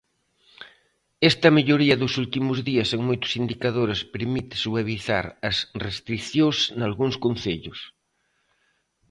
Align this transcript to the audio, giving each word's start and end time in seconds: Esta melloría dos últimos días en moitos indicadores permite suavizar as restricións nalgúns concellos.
Esta 1.29 1.49
melloría 1.57 1.99
dos 2.03 2.13
últimos 2.23 2.57
días 2.69 2.89
en 2.95 3.01
moitos 3.09 3.31
indicadores 3.41 3.99
permite 4.13 4.55
suavizar 4.63 5.25
as 5.49 5.57
restricións 5.87 6.57
nalgúns 6.79 7.15
concellos. 7.25 7.79